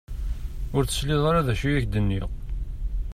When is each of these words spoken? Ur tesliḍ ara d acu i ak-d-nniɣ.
Ur 0.75 0.83
tesliḍ 0.85 1.23
ara 1.29 1.45
d 1.47 1.49
acu 1.53 1.67
i 1.67 1.71
ak-d-nniɣ. 1.79 2.27